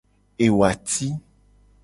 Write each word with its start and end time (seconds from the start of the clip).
Ewati. 0.45 1.07